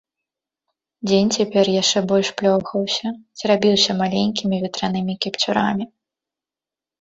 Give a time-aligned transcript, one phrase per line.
[1.09, 3.07] Дзень цяпер яшчэ больш плёхаўся,
[3.43, 5.85] церабіўся маленькімі ветранымі кіпцюрамі.